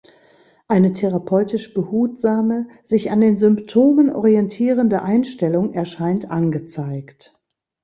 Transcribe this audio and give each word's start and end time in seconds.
Eine 0.67 0.93
therapeutisch 0.93 1.75
behutsame, 1.75 2.67
sich 2.83 3.11
an 3.11 3.21
den 3.21 3.37
Symptomen 3.37 4.09
orientierende 4.09 5.03
Einstellung 5.03 5.73
erscheint 5.75 6.31
angezeigt. 6.31 7.39